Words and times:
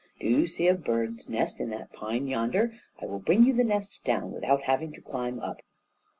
Do 0.19 0.25
you 0.25 0.47
see 0.47 0.67
a 0.67 0.73
bird's 0.73 1.29
nest 1.29 1.59
in 1.59 1.69
that 1.69 1.93
pine 1.93 2.25
yonder? 2.25 2.73
I 2.99 3.05
will 3.05 3.19
bring 3.19 3.43
you 3.43 3.53
the 3.53 3.63
nest 3.63 4.01
down 4.03 4.31
without 4.31 4.63
having 4.63 4.91
to 4.93 5.01
climb 5.01 5.39
up." 5.39 5.61